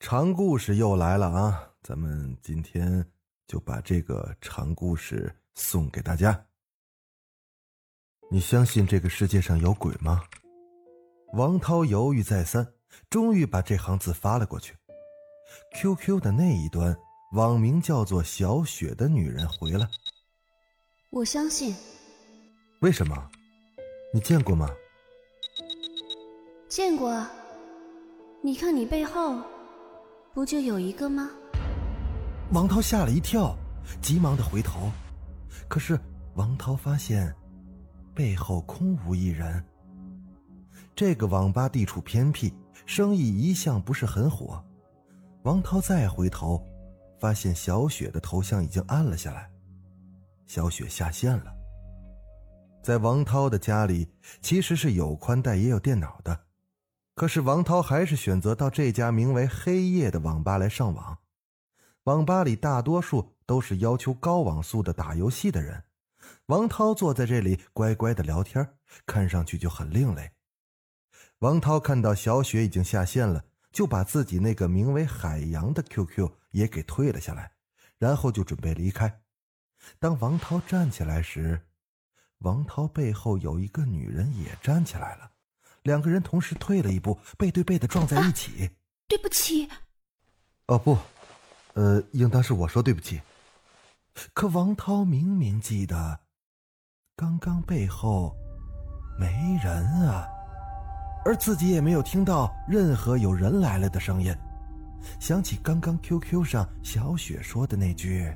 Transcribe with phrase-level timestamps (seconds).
[0.00, 1.72] 长故事又来了啊！
[1.82, 3.04] 咱们今天
[3.46, 6.46] 就把这个长故事送给大家。
[8.30, 10.22] 你相信这个世界上有鬼吗？
[11.34, 12.66] 王涛犹豫再三，
[13.10, 14.74] 终于把这行字发了过去。
[15.74, 16.96] QQ 的那一端，
[17.32, 19.86] 网名叫做小雪的女人回了。
[21.10, 21.76] 我相信，
[22.80, 23.30] 为什么？
[24.14, 24.70] 你见过吗？
[26.70, 27.30] 见过啊。
[28.42, 29.42] 你看你背后，
[30.32, 31.28] 不就有一个吗？
[32.52, 33.56] 王涛吓了一跳，
[34.00, 34.88] 急忙的回头，
[35.68, 35.98] 可是
[36.34, 37.34] 王涛发现
[38.14, 39.62] 背后空无一人。
[40.94, 42.54] 这个网吧地处偏僻，
[42.86, 44.64] 生意一向不是很火。
[45.42, 46.64] 王涛再回头，
[47.18, 49.50] 发现小雪的头像已经暗了下来，
[50.46, 51.52] 小雪下线了。
[52.84, 54.08] 在王涛的家里，
[54.40, 56.38] 其实是有宽带也有电脑的，
[57.20, 61.18] 可是王涛还是选择到这家名为“黑夜”的网吧来上网。
[62.04, 65.84] 网吧里大多数都是要求高网速的打游戏的人，
[66.46, 68.66] 王涛坐在这里乖乖的聊天，
[69.04, 70.30] 看上去就很另类。
[71.40, 77.52] 王涛看到小雪已经下线了，就把自己那个名为“海洋”的 QQ 也给退了下来，
[77.98, 79.20] 然后就准备离开。
[79.98, 81.66] 当王涛站起来时，
[82.38, 85.29] 王涛背后有一个女人也站起来了，
[85.82, 88.66] 两个人同时退了一步，背对背的撞在一起。
[88.66, 88.70] 啊、
[89.08, 89.68] 对不起。
[90.66, 90.96] 哦不，
[91.74, 93.20] 呃，应当是我说对不起。
[94.32, 96.20] 可王涛明明记得，
[97.16, 98.34] 刚刚背后
[99.18, 100.26] 没人啊，
[101.24, 104.34] 而自己也没有听到任何有人来了的声音。
[105.18, 108.30] 想起刚刚 QQ 上小雪说的那句：“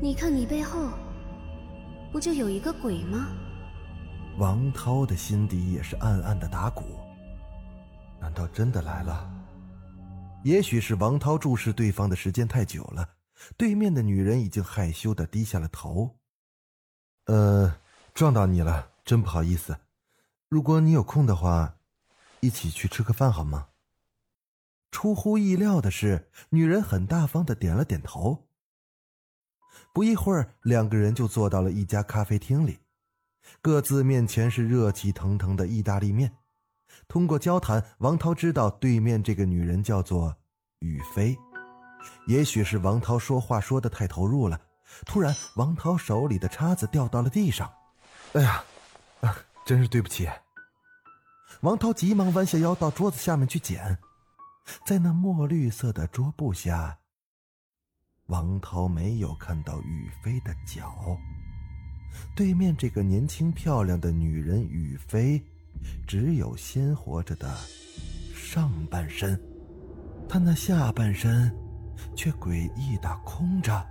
[0.00, 0.88] 你看你背后。”
[2.10, 3.26] 不就有一个鬼吗？
[4.36, 6.82] 王涛的心底也是暗暗的打鼓。
[8.20, 9.30] 难道真的来了？
[10.42, 13.08] 也许是王涛注视对方的时间太久了，
[13.56, 16.18] 对面的女人已经害羞的低下了头。
[17.26, 17.76] 呃，
[18.12, 19.78] 撞到你了，真不好意思。
[20.48, 21.76] 如果你有空的话，
[22.40, 23.68] 一起去吃个饭好吗？
[24.90, 28.48] 出乎意料的是，女人很大方的点了点头。
[29.92, 32.80] 不一会儿，两个人就坐到了一家咖啡厅里，
[33.60, 36.36] 各自面前是热气腾腾的意大利面。
[37.08, 40.36] 通过交谈，王涛知道对面这个女人叫做
[40.80, 41.36] 雨飞。
[42.26, 44.60] 也许是王涛说话说的太投入了，
[45.06, 47.72] 突然，王涛手里的叉子掉到了地上。
[48.34, 48.64] 哎呀，
[49.64, 50.28] 真是对不起。
[51.60, 53.98] 王涛急忙弯下腰到桌子下面去捡，
[54.86, 56.98] 在那墨绿色的桌布下。
[58.26, 61.18] 王涛没有看到雨飞的脚，
[62.34, 65.42] 对面这个年轻漂亮的女人雨飞，
[66.06, 67.52] 只有鲜活着的
[68.34, 69.40] 上半身，
[70.28, 71.54] 她那下半身
[72.16, 73.86] 却诡异的空着。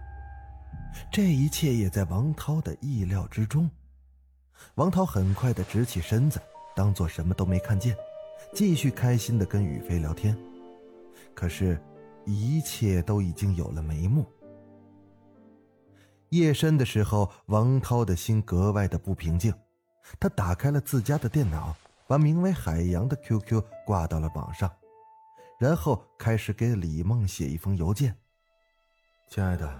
[1.11, 3.69] 这一切也在王涛的意料之中。
[4.75, 6.39] 王涛很快的直起身子，
[6.75, 7.95] 当做什么都没看见，
[8.53, 10.37] 继续开心的跟雨飞聊天。
[11.33, 11.81] 可是。
[12.25, 14.25] 一切都已经有了眉目。
[16.37, 19.53] 夜深的时候，王涛的心格外的不平静。
[20.19, 21.75] 他打开了自家的电脑，
[22.07, 24.71] 把名为“海洋”的 QQ 挂到了网上，
[25.59, 28.15] 然后开始给李梦写一封邮件
[29.29, 29.79] ：“亲爱的，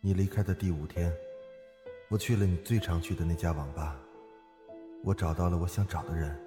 [0.00, 1.12] 你离开的第五天，
[2.08, 3.96] 我去了你最常去的那家网吧，
[5.04, 6.38] 我找到了我想找的人，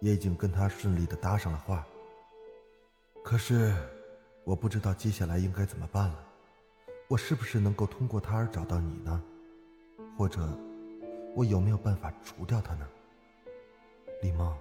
[0.00, 1.86] 也已经跟他顺利的搭上了话。
[3.24, 3.74] 可是。”
[4.44, 6.23] 我不知道接下来应该怎么办了，
[7.06, 9.22] 我是不是能够通过他而找到你呢？
[10.16, 10.48] 或者，
[11.34, 12.86] 我有没有办法除掉他呢？
[14.22, 14.56] 李梦，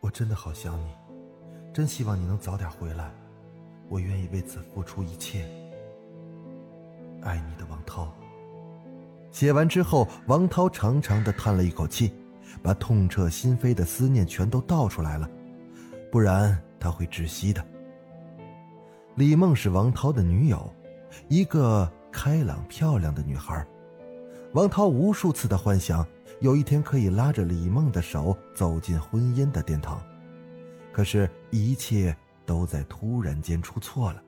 [0.00, 0.88] 我真的好想你，
[1.72, 3.14] 真希望你能早点回来，
[3.88, 5.46] 我愿意为此付出一切。
[7.22, 8.12] 爱你的王涛。
[9.30, 12.12] 写完之后，王涛长长的叹了一口气，
[12.62, 15.30] 把痛彻心扉的思念全都倒出来了，
[16.10, 17.64] 不然他会窒息的。
[19.14, 20.68] 李梦是王涛的女友，
[21.28, 23.66] 一个开朗漂亮的女孩。
[24.52, 26.06] 王涛无数次的幻想，
[26.40, 30.00] 有一天可以拉着李梦的手走进婚姻的殿堂，
[30.92, 32.16] 可是，一切
[32.46, 34.22] 都在突然间出错了。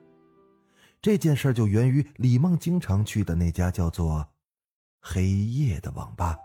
[1.01, 4.27] 这件事就源于李梦经常去的那家叫做
[4.99, 6.35] “黑夜”的网吧。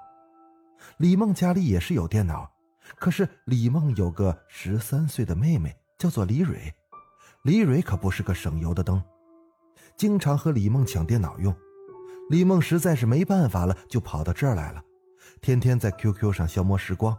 [0.98, 2.48] 李梦家里也是有电脑，
[2.96, 6.72] 可是李梦有个十三岁的妹妹，叫做李蕊。
[7.42, 9.02] 李蕊可不是个省油的灯，
[10.02, 11.54] 经常和李梦抢电脑用。
[12.28, 14.82] 李梦实在是没办法了，就跑到这儿来了，
[15.40, 17.16] 天天在 QQ 上消磨时光。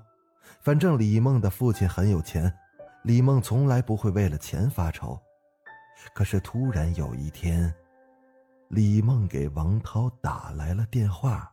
[0.59, 2.53] 反正李梦的父亲很有钱，
[3.03, 5.17] 李梦从来不会为了钱发愁。
[6.13, 7.73] 可是突然有一天，
[8.67, 11.52] 李梦给王涛打来了电话。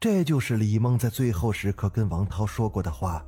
[0.00, 3.24] 这就是李梦在最后时刻跟王涛说过的话。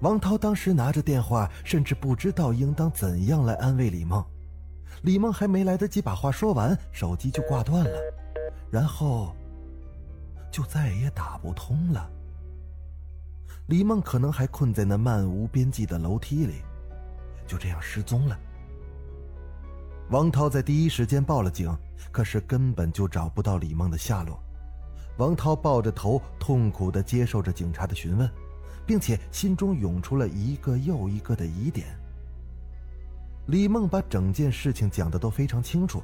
[0.00, 4.24] 王涛当时拿着电话，甚至不知道应当怎样来安慰李梦。
[5.02, 7.90] 李梦还没来得及把话说完，手机就挂断了，
[8.70, 9.36] 然后
[10.50, 12.10] 就再也打不通了。
[13.66, 16.62] 李梦可能还困在那漫无边际的楼梯里，
[17.46, 18.38] 就这样失踪了。
[20.08, 21.76] 王涛在第一时间报了警，
[22.10, 24.42] 可是根本就找不到李梦的下落。
[25.18, 28.30] 王涛抱着头，痛苦地接受着警察的询问，
[28.86, 31.86] 并且心中涌出了一个又一个的疑点。
[33.46, 36.02] 李梦把整件事情讲的都非常清楚，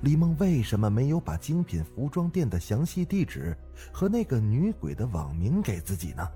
[0.00, 3.56] 李梦为什么没有把精品服装店的详细地址
[3.92, 6.26] 和那个女鬼的网名给自己呢？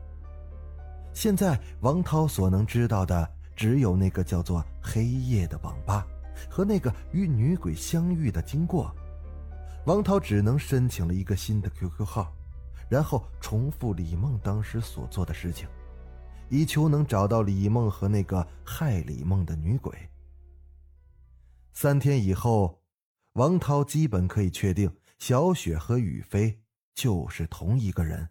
[1.15, 3.27] 现在王涛所能知道的
[3.57, 6.07] 只有那个叫做“黑夜”的网吧
[6.51, 8.95] 和那个与女鬼相遇的经过。
[9.88, 12.31] 王涛只能申请了一个新的 QQ 号，
[12.90, 15.67] 然后重复李梦当时所做的事情，
[16.50, 19.96] 以求能找到李梦和那个害李梦的女鬼。
[21.73, 22.82] 三天以后，
[23.32, 26.61] 王涛基本可以确定小雪和雨飞
[26.93, 28.29] 就是同一个人，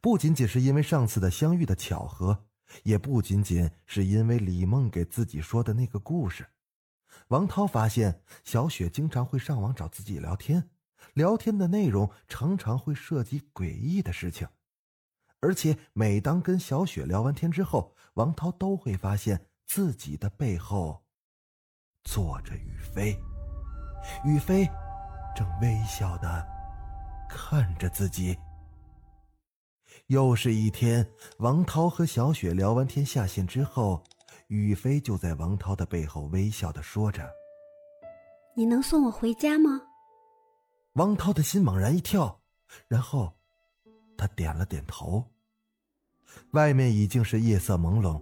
[0.00, 2.46] 不仅仅是因为上次的相遇的巧合，
[2.84, 6.46] 也不仅仅是因为李梦给自己说的那个故事。
[7.30, 10.68] 王涛发现小雪经常会上网找自己聊天，
[11.14, 14.48] 聊天的内容常常会涉及诡异的事情，
[15.38, 21.04] 而且每当跟小雪聊完天之后，王涛都会发现自己的背后
[22.02, 23.16] 坐着雨飞，
[24.24, 24.68] 雨飞
[25.36, 26.44] 正微笑的
[27.28, 28.36] 看着自己。
[30.08, 31.08] 又是一天，
[31.38, 34.02] 王涛和小雪聊完天下线之后。
[34.50, 37.30] 雨飞就在王涛的背后微笑的说着
[38.56, 39.80] ：“你能送我回家吗？”
[40.94, 42.40] 王涛的心猛然一跳，
[42.88, 43.32] 然后
[44.18, 45.24] 他点了点头。
[46.50, 48.20] 外面已经是夜色朦胧，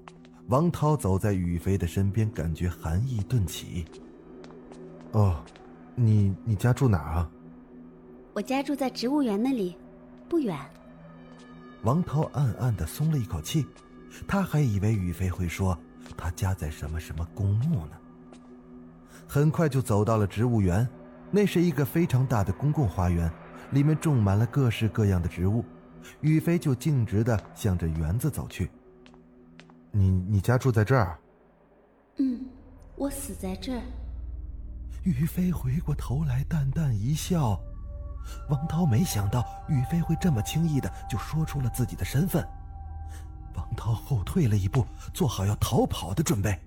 [0.49, 3.87] 王涛走在宇飞的身边，感觉寒意顿起。
[5.13, 5.43] “哦，
[5.95, 7.31] 你你家住哪啊
[8.35, 9.75] ？”“我家住在植物园那里，
[10.29, 10.55] 不远。”
[11.85, 13.67] 王涛暗暗的松了一口气，
[14.27, 15.75] 他还以为宇飞会说。
[16.17, 17.93] 他家在什么什么公墓呢？
[19.27, 20.89] 很快就走到了植物园，
[21.31, 23.31] 那是一个非常大的公共花园，
[23.73, 25.65] 里面种满了各式各样的植物。
[26.21, 28.71] 雨飞就径直的向着园子走去。
[29.91, 31.19] 你你家住在这儿？
[32.19, 32.47] 嗯，
[32.97, 33.83] 我死在这儿。
[35.03, 37.61] 雨飞回过头来，淡淡一笑。
[38.49, 42.47] 王涛没想到雨飞会这么轻易的就说出了自己的身份。
[43.77, 44.85] 涛后退了一步，
[45.15, 46.59] 做好要逃跑的准备。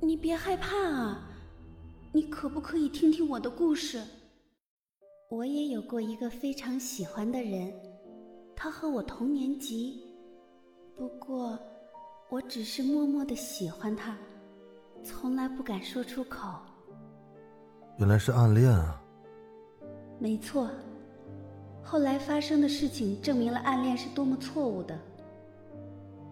[0.00, 1.28] 你别害怕啊，
[2.12, 4.02] 你可不可以听听我的故事？
[5.30, 7.72] 我也有过一个非常喜欢的人，
[8.54, 10.04] 他和我同年级，
[10.96, 11.58] 不过
[12.28, 14.16] 我只是默默的喜欢他，
[15.02, 16.48] 从来不敢说出口。
[17.98, 19.00] 原来是暗恋啊！
[20.18, 20.70] 没错，
[21.82, 24.96] 后来发生的事情证明了暗恋是多么错误的。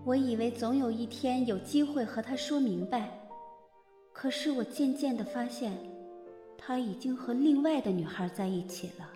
[0.04, 3.08] 我以为总有一天有机会和他说明白，
[4.12, 5.72] 可是我渐渐的发现，
[6.58, 9.08] 他已经和另外的女孩在一起了，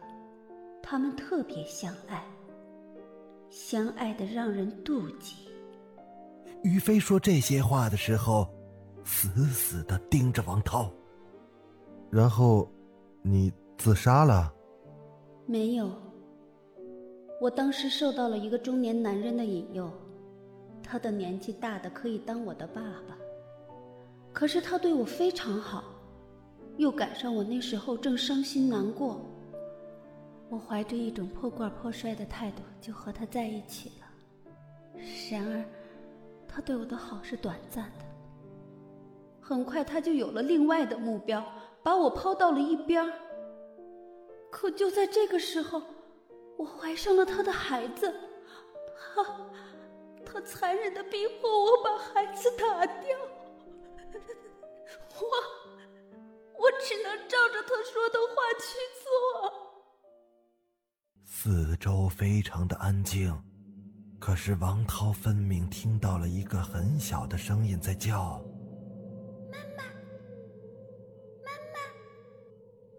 [0.80, 2.24] 他们特别相爱，
[3.50, 5.34] 相爱的让人妒忌。
[6.62, 8.48] 于飞说这些话的时候，
[9.04, 10.90] 死死的盯着王涛。
[12.08, 12.70] 然后，
[13.22, 14.54] 你自杀了？
[15.46, 15.90] 没有。
[17.40, 19.90] 我当时受到了一个中年男人的引诱，
[20.88, 23.16] 他的年纪大的可以当我的爸爸，
[24.32, 25.84] 可是他对我非常好，
[26.76, 29.20] 又赶上我那时候正伤心难过，
[30.48, 34.06] 我怀着一种破罐破摔的态度就和他在一起了。
[35.30, 35.64] 然而，
[36.46, 38.04] 他对我的好是短暂的，
[39.40, 41.44] 很快他就有了另外的目标。
[41.82, 43.08] 把我抛到了一边。
[44.50, 45.80] 可就在这个时候，
[46.56, 48.12] 我怀上了他的孩子，
[49.14, 49.22] 他
[50.36, 53.18] 他残忍的逼迫我把孩子打掉，
[55.14, 55.26] 我
[56.58, 59.08] 我只能照着他说的话去做。
[61.24, 63.34] 四周非常的安静，
[64.20, 68.38] 可是王涛分明听到了一个很小的声音在叫。
[69.50, 69.84] 妈妈，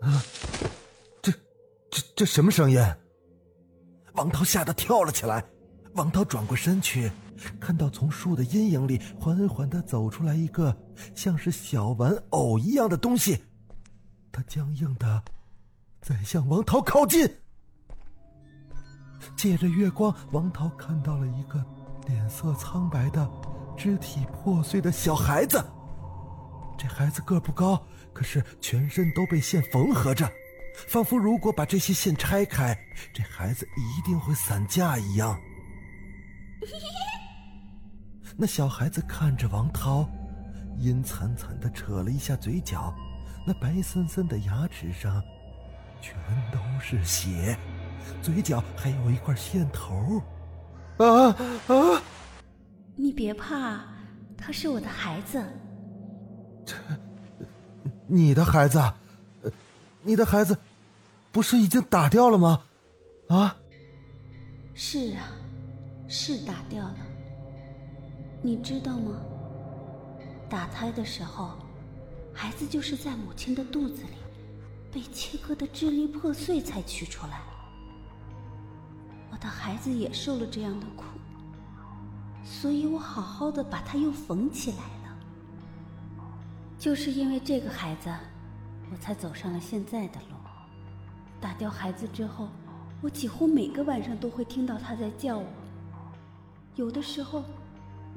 [0.02, 0.24] 妈妈啊！
[1.22, 1.32] 这、
[1.92, 2.80] 这、这什么声音？
[4.14, 5.48] 王涛吓得跳了起来。
[5.94, 7.12] 王涛转过身去，
[7.60, 10.76] 看到从树的阴影里缓缓的走出来一个
[11.16, 13.44] 像是小玩偶一样的东西，
[14.32, 15.24] 他僵硬的
[16.02, 17.30] 在向王涛靠近。
[19.36, 21.64] 借着月光，王涛看到了一个
[22.08, 23.30] 脸色苍白的、
[23.78, 25.64] 肢体破碎的小孩子。
[26.78, 27.82] 这孩子个不高。
[28.14, 30.28] 可是全身都被线缝合着，
[30.88, 32.76] 仿佛如果把这些线拆开，
[33.14, 35.40] 这孩子一定会散架一样。
[38.40, 40.08] 那小孩子看着王涛，
[40.78, 42.94] 阴惨惨的扯了一下嘴角，
[43.48, 45.24] 那白森森的牙齿上
[46.00, 46.16] 全
[46.52, 47.58] 都是血，
[48.22, 50.22] 嘴角还有一块线头。
[50.98, 51.36] 啊
[51.68, 52.02] 啊！
[52.96, 53.82] 你别怕，
[54.38, 55.44] 他是我的孩子。
[56.64, 56.76] 这。
[58.06, 58.80] 你的孩子，
[60.04, 60.56] 你的孩子，
[61.32, 62.62] 不是已经打掉了吗？
[63.30, 63.58] 啊？
[64.76, 65.26] 是啊，
[66.08, 66.98] 是打掉了。
[68.42, 69.20] 你知道吗？
[70.48, 71.52] 打胎的时候，
[72.34, 74.18] 孩子就是在母亲的肚子里，
[74.92, 77.42] 被切割的支离破碎才取出来。
[79.32, 81.04] 我的孩子也受了这样的苦，
[82.44, 85.18] 所以我好好的把他又缝起来了。
[86.78, 88.10] 就是因为这个孩子，
[88.92, 90.38] 我才走上了现在的路。
[91.42, 92.48] 打掉孩子之后，
[93.02, 95.46] 我几乎每个晚上都会听到他在叫我。
[96.76, 97.44] 有的时候，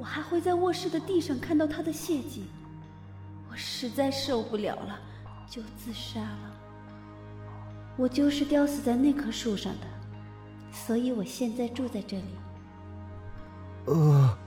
[0.00, 2.47] 我还会在卧室的地上看到他的血迹。
[3.50, 4.99] 我实在受不了了，
[5.47, 6.50] 就自杀了。
[7.99, 9.87] 我就是吊死在那棵树上的，
[10.73, 12.25] 所以我现在住在这里。
[13.85, 14.38] 呃，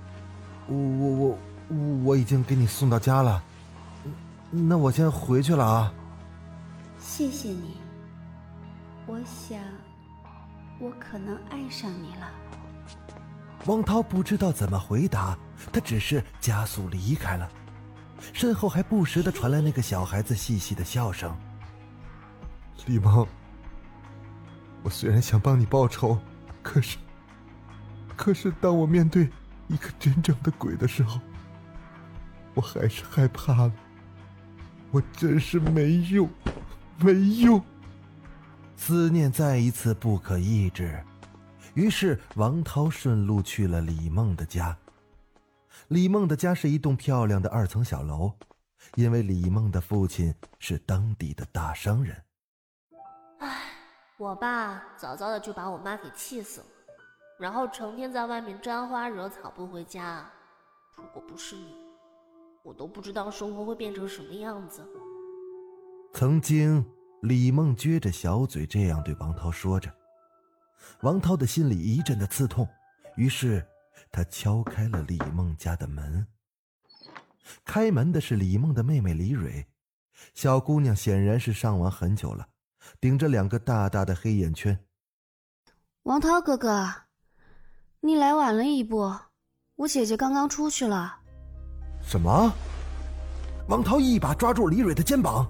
[0.67, 3.43] 我我我我已经给你送到家了。
[4.49, 5.93] 那我先回去了啊。
[6.97, 7.77] 谢谢你。
[9.05, 9.59] 我想，
[10.79, 12.27] 我可能爱上你了。
[13.65, 15.37] 王涛不知道怎么回答，
[15.71, 17.49] 他只是加速离开了，
[18.33, 21.33] 身后还不时的传来那个小孩子细细的笑声。
[22.85, 23.25] 李梦，
[24.83, 26.19] 我虽然想帮你报仇，
[26.61, 26.97] 可是，
[28.17, 29.29] 可是当我面对
[29.69, 31.21] 一个真正的鬼的时候，
[32.53, 33.71] 我还是害怕了。
[34.91, 36.29] 我真是没用，
[36.99, 37.63] 没用。
[38.75, 41.01] 思念再一次不可抑制，
[41.73, 44.77] 于是王涛顺路去了李梦的家。
[45.87, 48.31] 李梦的家是一栋漂亮的二层小楼，
[48.95, 52.15] 因为李梦的父亲是当地的大商人。
[53.39, 53.71] 唉，
[54.17, 56.67] 我爸早早的就把我妈给气死了，
[57.39, 60.29] 然后成天在外面沾花惹草不回家。
[60.95, 61.83] 如果不是你。
[62.63, 64.81] 我都不知道生活会变成什么样子。
[66.13, 66.85] 曾经，
[67.23, 69.93] 李梦撅着小嘴这样对王涛说着，
[71.01, 72.67] 王涛的心里一阵的刺痛，
[73.15, 73.65] 于是
[74.11, 76.25] 他敲开了李梦家的门。
[77.65, 79.65] 开门的是李梦的妹妹李蕊，
[80.33, 82.47] 小姑娘显然是上网很久了，
[83.01, 84.77] 顶着两个大大的黑眼圈。
[86.03, 86.89] 王涛哥哥，
[87.99, 89.13] 你来晚了一步，
[89.75, 91.17] 我姐姐刚刚出去了。
[92.01, 92.51] 什么？
[93.69, 95.49] 王涛一把抓住李蕊的肩膀：“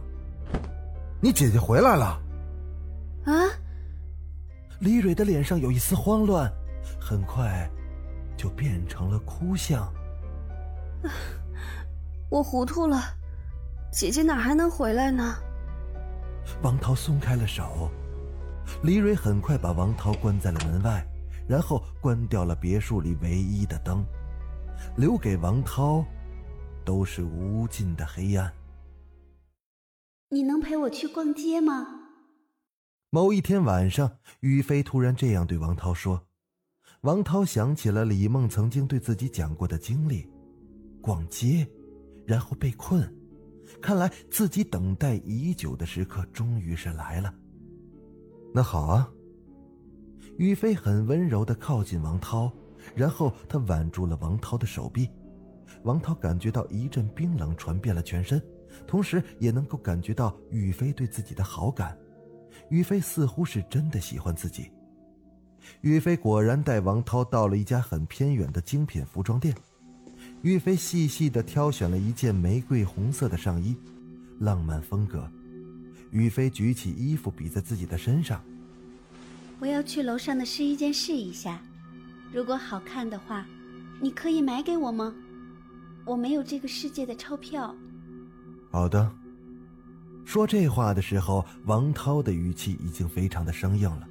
[1.20, 2.22] 你姐姐回来了！”
[3.26, 3.34] 啊！
[4.84, 6.52] 李蕊的脸上有一丝慌乱，
[7.00, 7.70] 很快
[8.36, 9.90] 就变成了哭相。
[12.30, 13.02] 我糊涂了，
[13.94, 15.36] 姐姐哪还能回来呢？
[16.62, 17.90] 王涛松开了手，
[18.84, 21.02] 李蕊很快把王涛关在了门外，
[21.48, 24.06] 然后关掉了别墅里唯一的灯，
[24.98, 26.06] 留给王涛。
[26.86, 28.52] 都是无尽的黑暗。
[30.28, 32.03] 你能陪我去逛街吗？
[33.14, 36.20] 某一天晚上，宇飞突然这样对王涛说。
[37.02, 40.28] 王涛想起了李梦曾经对自己讲过的经历：
[41.00, 41.68] 逛街，
[42.26, 43.08] 然后被困。
[43.80, 47.32] 看来自己等待已久的时刻终于是来了。
[48.52, 49.08] 那好啊。
[50.40, 52.52] 宇飞很温柔的靠近王涛，
[52.96, 55.08] 然后他挽住了王涛的手臂。
[55.84, 58.42] 王涛感觉到一阵冰冷传遍了全身，
[58.88, 61.96] 同时也能够感觉到宇飞对自己的好感。
[62.70, 64.72] 宇飞似乎是真的喜欢自己。
[65.82, 69.56] 宇飞果然带王涛到了一家很偏远的精品服装店。
[70.42, 73.76] 宇飞细细的挑选了一件玫瑰红色的上衣，
[74.40, 75.30] 浪漫风格。
[76.12, 78.42] 宇飞举起衣服比在自己的身上。
[79.60, 81.62] 我要去楼上的试衣间试一下，
[82.34, 83.46] 如果好看的话，
[84.02, 85.16] 你可以买给我吗？
[86.06, 87.74] 我没有这个世界的钞票。
[88.70, 89.10] 好的。
[90.26, 94.08] 说这话的时候，王涛的语气已经非常的生硬了。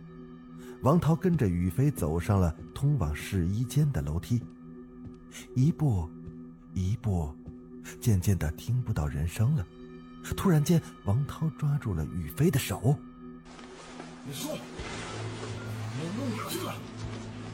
[0.83, 4.42] 王涛跟着宇飞走上了通往试衣间的楼梯，
[5.54, 6.09] 一步，
[6.75, 7.35] 一步，
[8.00, 9.67] 渐渐的听不到人声了。
[10.36, 12.97] 突然间，王涛抓住了宇飞的手。
[14.25, 16.75] 你说，我弄哪去了？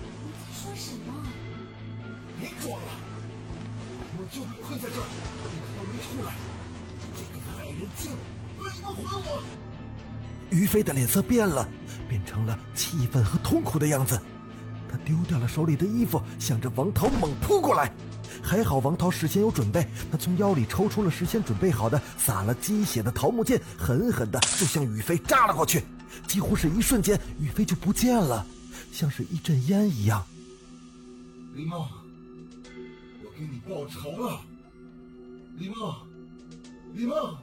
[0.03, 1.15] 你在说什么？
[2.39, 2.89] 别装了。
[4.21, 5.07] 我就被困在这儿，
[5.93, 6.35] 你出来！
[7.15, 8.11] 这个害人精！
[8.63, 9.43] 还我
[10.51, 11.69] 于飞的脸色变了，
[12.09, 14.21] 变成了气愤和痛苦的样子。
[14.91, 17.93] 他丢掉了手里的衣服，向着王涛猛扑过来。
[18.43, 25.85] 还好王涛事先有准备，他从腰里抽出了事先准备好的撒了鸡血的桃木剑，狠狠的就向宇飞扎了过去。
[26.27, 28.47] 几乎是一瞬间，宇飞就不见了，
[28.91, 30.25] 像是一阵烟一样。
[31.55, 31.87] 李梦。
[33.23, 34.41] 我给你报仇了，
[35.59, 35.95] 李梦，
[36.95, 37.37] 李梦，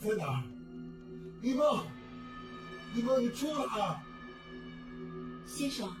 [0.00, 0.42] 在哪儿？
[1.42, 1.84] 李梦，
[2.94, 4.02] 李梦，你出来！
[5.44, 5.92] 先生，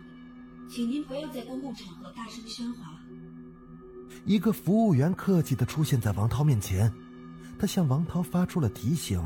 [0.70, 2.98] 请您不要在公共场合大声喧哗。
[4.24, 6.90] 一个服务员客气的出现在王涛面前，
[7.58, 9.22] 他向王涛发出了提醒。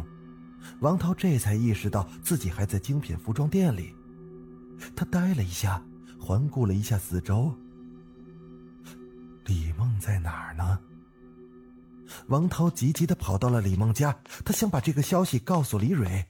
[0.81, 3.95] 王涛这才意识到自己还在精品服装店里，
[4.97, 5.81] 他呆了一下，
[6.19, 7.55] 环顾了一下四周。
[9.47, 10.44] 李梦在哪？
[12.29, 16.25] 王涛急急的跑到了李梦家，他想把这个消息告诉李蕊，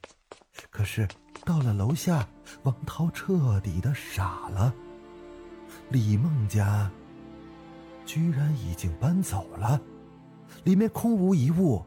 [0.71, 1.07] 可是
[1.45, 2.29] 到了楼下，
[2.65, 4.75] 王涛彻底的傻了。
[5.91, 6.91] 李梦家
[8.05, 9.81] 居然已经搬走了，
[10.65, 11.85] 里面空无一物。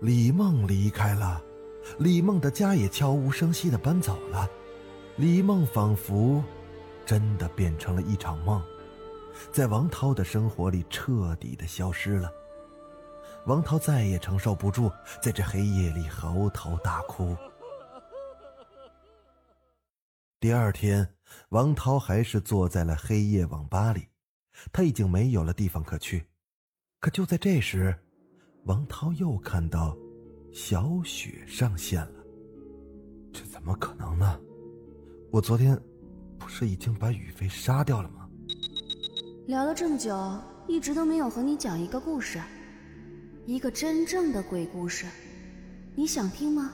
[0.00, 1.42] 李梦离开了，
[1.98, 4.48] 李梦的家也悄无声息的搬走了，
[5.16, 6.42] 李梦仿佛
[7.04, 8.62] 真的变成了一场梦。
[9.50, 12.30] 在王涛的生活里彻底的消失了。
[13.46, 14.90] 王涛再也承受不住，
[15.22, 17.36] 在这黑夜里嚎啕大哭。
[20.40, 21.08] 第二天，
[21.50, 24.08] 王涛还是坐在了黑夜网吧里，
[24.72, 26.26] 他已经没有了地方可去。
[26.98, 27.96] 可就在这时，
[28.64, 29.96] 王涛又看到
[30.52, 32.24] 小雪上线了。
[33.32, 34.40] 这怎么可能呢？
[35.30, 35.80] 我昨天
[36.36, 38.28] 不是已经把雨飞杀掉了吗？
[39.46, 42.40] 聊了这么久，一直都没有和你讲一个故事，
[43.46, 45.06] 一个真正的鬼故事，
[45.94, 46.72] 你想听吗？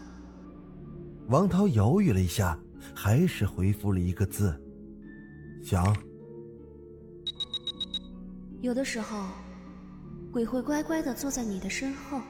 [1.29, 2.59] 王涛犹豫了一下，
[2.95, 4.59] 还是回复了一个字
[5.63, 5.95] ：“想。”
[8.63, 9.29] 有的时候，
[10.33, 12.23] 鬼会乖乖的坐在你的身后，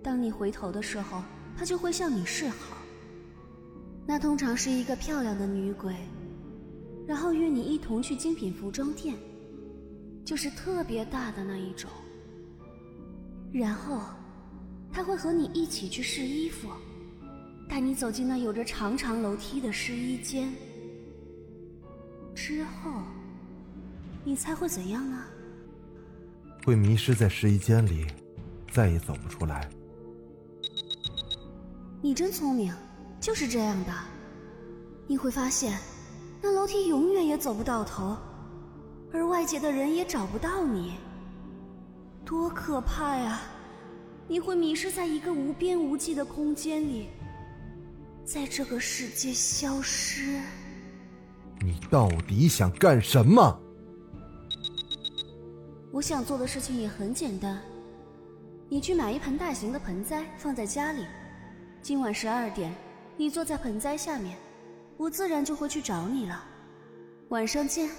[0.00, 1.20] 当你回头的时候，
[1.56, 2.76] 他就会向你示好。
[4.06, 5.92] 那通常是一个漂亮的女鬼，
[7.04, 9.16] 然后约你一同去精品服装店。
[10.24, 11.90] 就是特别大的那一种，
[13.52, 14.00] 然后
[14.92, 16.68] 他会和你一起去试衣服，
[17.68, 20.52] 带你走进那有着长长楼梯的试衣间，
[22.34, 23.02] 之后
[24.24, 25.24] 你猜会怎样呢？
[26.64, 28.06] 会迷失在试衣间里，
[28.70, 29.68] 再也走不出来。
[32.02, 32.72] 你真聪明，
[33.20, 33.92] 就是这样的。
[35.06, 35.78] 你会发现，
[36.40, 38.16] 那楼梯永远也走不到头，
[39.12, 40.94] 而外界的人也找不到你。
[42.30, 43.40] 多可怕呀！
[44.28, 47.08] 你会迷失在一个无边无际的空间里，
[48.24, 50.40] 在这个世界消失。
[51.60, 53.60] 你到底想干什么？
[55.90, 57.60] 我想做的事情也很简单，
[58.68, 61.04] 你去买一盆大型的盆栽放在家里。
[61.82, 62.72] 今晚十二点，
[63.16, 64.38] 你坐在盆栽下面，
[64.96, 66.44] 我自然就会去找你了。
[67.30, 67.90] 晚上见。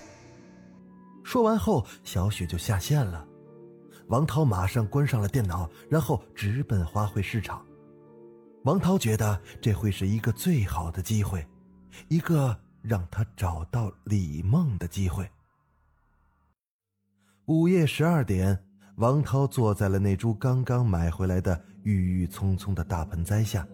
[1.22, 3.28] 说完后，小雪就下线了。
[4.12, 7.66] 王涛马上关上了电脑，然后直奔花卉市场。
[8.66, 11.48] 王涛觉得这会是一个最好的机会，
[12.10, 15.26] 一个让他找到李梦的机会。
[17.46, 18.62] 午夜十二点，
[18.98, 23.66] 王涛坐在了那株刚刚买回来的郁郁葱葱的大盆栽下，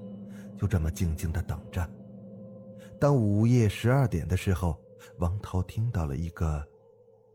[0.55, 1.83] 就这么静静的等着。
[2.99, 4.79] 当午夜十二点的时候，
[5.17, 6.63] 王涛听到了一个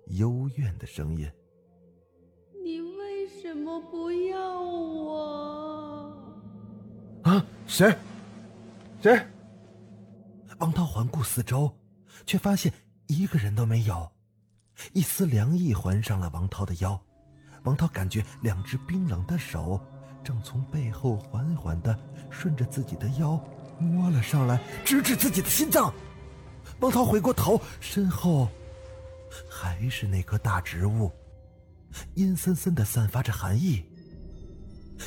[0.06, 1.28] 幽怨的声音。
[3.72, 6.12] 怎么不要我？
[7.22, 7.42] 啊！
[7.66, 7.96] 谁？
[9.00, 9.18] 谁？
[10.58, 11.74] 王涛环顾四周，
[12.26, 12.70] 却发现
[13.06, 14.06] 一个人都没有。
[14.92, 17.00] 一丝凉意环上了王涛的腰，
[17.62, 19.80] 王涛感觉两只冰冷的手
[20.22, 23.42] 正从背后缓缓的顺着自己的腰
[23.78, 25.90] 摸了上来，直指自己的心脏。
[26.80, 28.48] 王涛回过头，身后
[29.48, 31.11] 还是那棵大植物。
[32.14, 33.83] 阴森森的，散发着寒意。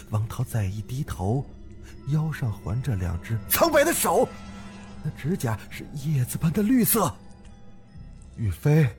[0.10, 1.46] 王涛再一低头，
[2.08, 4.28] 腰上环着两只苍白的手，
[5.04, 7.14] 那指甲是叶子般的绿色。
[8.38, 8.90] 雨飞，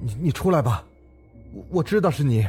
[0.00, 0.82] 你你出来吧，
[1.52, 2.48] 我我知道是你。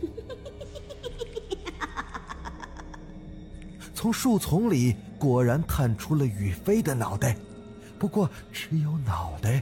[3.94, 7.36] 从树丛里果然探出了雨飞的脑袋，
[7.98, 9.60] 不过只有脑袋，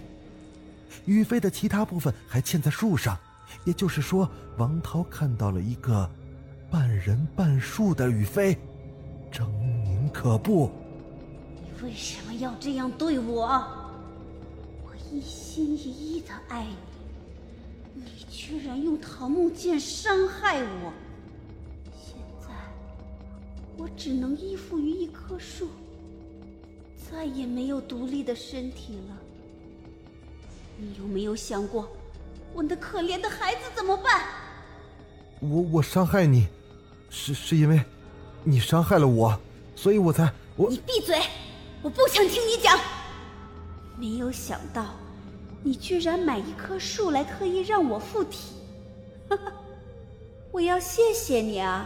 [1.06, 3.18] 雨飞的其他部分还嵌在树上。
[3.64, 4.28] 也就是说，
[4.58, 6.08] 王涛看到了一个
[6.70, 8.56] 半人半树的雨飞，
[9.32, 9.46] 狰
[9.84, 10.70] 狞可怖。
[11.54, 13.46] 你为什么要这样对我？
[14.84, 16.66] 我一心一意的爱
[17.94, 20.92] 你，你居然用桃木剑伤害我。
[21.92, 22.48] 现在
[23.76, 25.68] 我只能依附于一棵树，
[27.10, 29.16] 再也没有独立的身体了。
[30.78, 31.88] 你有没有想过？
[32.56, 34.22] 我那可怜的孩子怎么办？
[35.40, 36.48] 我我伤害你，
[37.10, 37.84] 是是因为，
[38.44, 39.38] 你伤害了我，
[39.74, 40.70] 所以我才我。
[40.70, 41.20] 你闭嘴！
[41.82, 42.80] 我不想听你讲。
[43.98, 44.86] 没有想到，
[45.62, 48.54] 你居然买一棵树来特意让我附体，
[49.28, 49.52] 哈哈！
[50.50, 51.84] 我要谢谢你啊！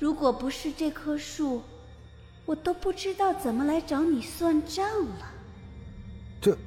[0.00, 1.62] 如果不是这棵树，
[2.44, 5.32] 我都不知道怎么来找你算账了。
[6.40, 6.58] 这，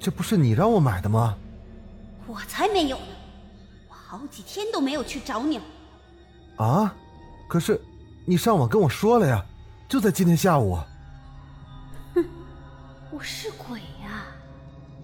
[0.00, 1.36] 这不是你让我买的吗？
[2.30, 3.06] 我才没有呢！
[3.88, 5.64] 我好几天都没有去找你了。
[6.64, 6.94] 啊？
[7.48, 7.80] 可是
[8.24, 9.44] 你上网跟我说了呀，
[9.88, 10.78] 就在今天下午。
[12.14, 12.24] 哼，
[13.10, 14.22] 我是鬼呀，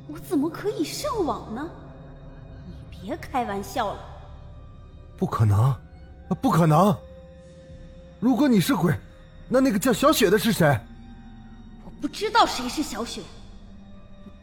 [0.06, 1.68] 我怎么可以上网呢？
[2.64, 3.98] 你别开玩笑了。
[5.18, 5.74] 不可能，
[6.40, 6.96] 不可能！
[8.20, 8.96] 如果你是鬼，
[9.48, 10.78] 那那个叫小雪的是谁？
[11.84, 13.20] 我不知道谁是小雪。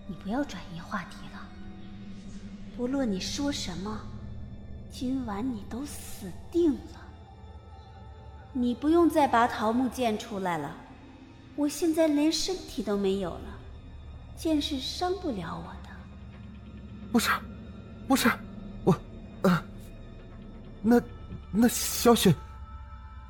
[0.05, 1.15] 你不要转移话题。
[2.75, 3.99] 不论你说什么，
[4.91, 7.01] 今晚你都死定了。
[8.51, 10.75] 你不用再拔桃木剑出来了，
[11.55, 13.59] 我现在连身体都没有了，
[14.35, 15.89] 剑是伤不了我的。
[17.11, 17.29] 不是，
[18.07, 18.29] 不是，
[18.83, 18.95] 我，
[19.43, 19.63] 呃，
[20.81, 21.01] 那
[21.51, 22.33] 那小雪，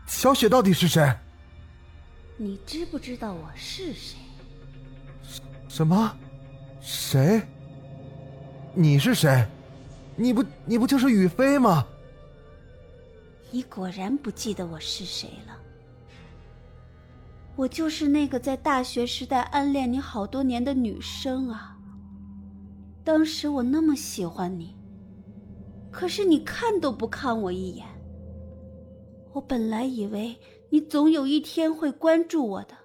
[0.08, 1.14] 小雪到底是谁？
[2.38, 4.18] 你知不知道我是谁？
[5.68, 6.16] 什么？
[6.82, 7.42] 谁？
[8.76, 9.46] 你是谁？
[10.16, 11.86] 你不你不就是雨飞吗？
[13.52, 15.56] 你果然不记得我是谁了。
[17.56, 21.78] 我就是那个在大学时代暗恋你好多年的女生啊。
[23.04, 24.76] 当时我那么喜欢你，
[25.92, 27.86] 可是你看都不看我一眼。
[29.34, 30.36] 我本来以为
[30.72, 32.76] 你总有一天会关注我的，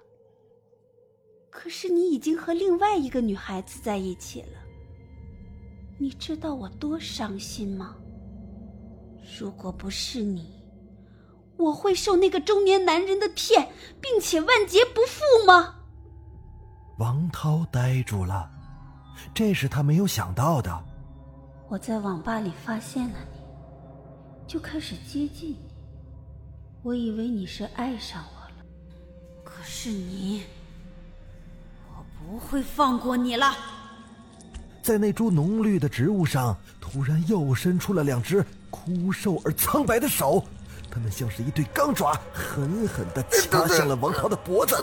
[1.49, 4.58] 可是你已经和另外一个女孩子在一起了。
[6.01, 7.93] 你知道我多伤心吗？
[9.37, 10.63] 如果不是你，
[11.57, 15.75] 我会受那个中年男人的骗，并且万劫不复吗？
[16.99, 18.49] 王涛呆住了，
[19.33, 20.85] 这是他没有想到的。
[21.67, 25.69] 我在网吧里发现了你，就开始接近你。
[26.81, 28.65] 我以为你是爱上我了，
[29.43, 30.43] 可是你，
[31.89, 33.53] 我不会放过你了。
[34.81, 40.43] 在那株浓绿的植物上，突然又伸出了两只枯瘦而苍白的手，
[40.89, 44.75] 它们像是一对钢爪，狠狠地掐向了王涛的脖子。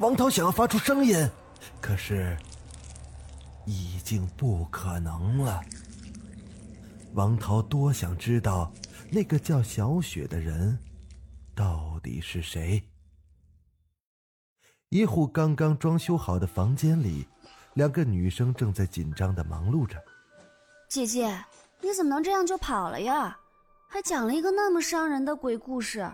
[0.00, 1.28] 王涛想要发出声音，
[1.80, 2.36] 可是
[3.64, 5.60] 已经不可能了。
[7.14, 8.70] 王涛多想知道
[9.10, 10.78] 那个叫小雪的人
[11.54, 12.82] 到底是谁。
[14.90, 17.28] 一户刚刚装修好的房间里，
[17.74, 20.02] 两个女生正在紧张的忙碌着。
[20.88, 21.38] 姐姐，
[21.82, 23.38] 你怎么能这样就跑了呀？
[23.86, 26.10] 还讲了一个那么伤人的鬼故事。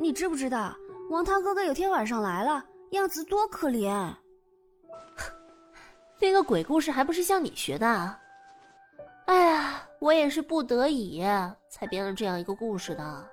[0.00, 0.72] 你知不知道，
[1.10, 4.14] 王涛哥哥有天晚上来了，样子多可怜。
[6.20, 8.18] 那个鬼故事还不是向你学的？
[9.26, 11.24] 哎呀，我也是不得已
[11.68, 13.28] 才编了这样一个故事的。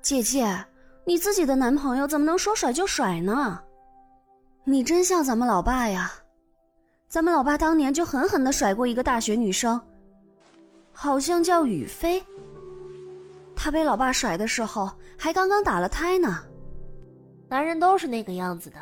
[0.00, 0.46] 姐姐。
[1.08, 3.60] 你自己的男朋友怎么能说甩就甩呢？
[4.64, 6.10] 你真像咱们老爸呀！
[7.08, 9.80] 咱们老爸当年就狠狠的甩过一个大学女生，
[10.92, 12.20] 好像叫雨飞。
[13.54, 16.42] 他被老爸甩的时候还刚刚打了胎呢。
[17.48, 18.76] 男人都是那个样子的。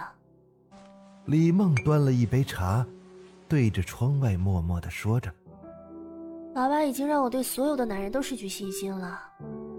[1.27, 2.87] 李梦端了一杯茶，
[3.47, 5.31] 对着窗外默默的说着
[6.57, 9.21] ：“老爸已经让我对所有的男人都失去信心了。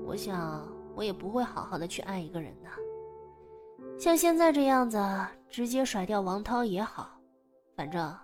[0.05, 0.63] 我想。”
[0.95, 2.69] 我也不会好好的去爱一个人的，
[3.99, 4.97] 像现在这样子，
[5.49, 7.09] 直接甩掉王涛也好，
[7.75, 8.15] 反正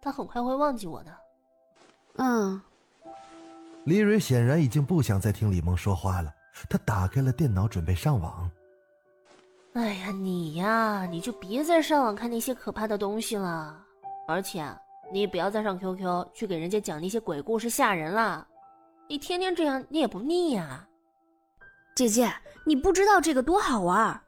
[0.00, 1.16] 他很快会忘记我的。
[2.16, 2.60] 嗯。
[3.84, 6.34] 李蕊显然已经不想再听李梦说话了，
[6.68, 8.50] 她打开了电脑准备上网。
[9.74, 13.80] 哎呀，你呀，你就别再上网看那些可怕的东西了，
[14.26, 14.66] 而且
[15.12, 18.46] 你也不要再上 QQ 去给人家讲那些鬼故事吓人了，
[19.06, 20.87] 你天天这样你也不腻呀。
[21.98, 22.32] 姐姐，
[22.62, 24.20] 你不知道这个多好玩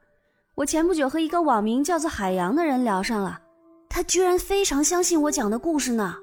[0.55, 3.39] 我前不久和一个网名叫做海洋的人聊上了，
[3.87, 6.17] 他居然非常相信我讲的故事呢。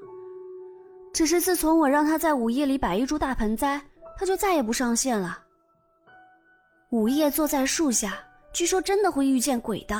[1.10, 3.80] 只是自从我让他在午夜里摆一株大盆栽，
[4.18, 5.38] 他就再也不上线了。
[6.90, 8.18] 午夜坐在树下，
[8.52, 9.98] 据说真的会遇见鬼的。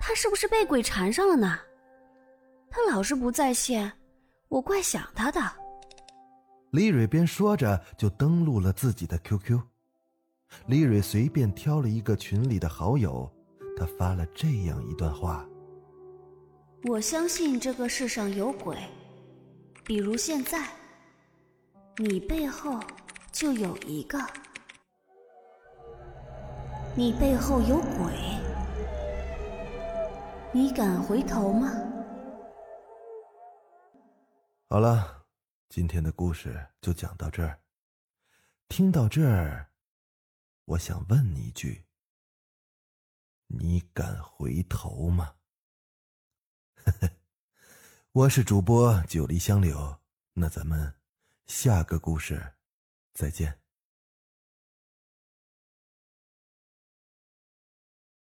[0.00, 1.58] 他是不是被鬼缠上了呢？
[2.70, 3.92] 他老是不在线，
[4.48, 5.38] 我怪想他的。
[6.70, 9.60] 李蕊边说着，就登录了自己的 QQ。
[10.66, 13.30] 李蕊随便挑了一个群里的好友，
[13.76, 15.46] 她发了这样一段话
[16.84, 18.76] ：“我相信这个世上有鬼，
[19.84, 20.68] 比如现在，
[21.96, 22.78] 你背后
[23.32, 24.18] 就有一个。
[26.96, 28.12] 你背后有鬼，
[30.52, 31.70] 你敢回头吗？”
[34.68, 35.24] 好了，
[35.68, 37.58] 今天的故事就讲到这儿。
[38.68, 39.67] 听到这儿。
[40.68, 41.86] 我想问你一句：
[43.46, 45.36] 你敢回头吗？
[48.12, 49.98] 我是主播九黎香柳，
[50.34, 50.94] 那咱们
[51.46, 52.56] 下个故事
[53.14, 53.58] 再见。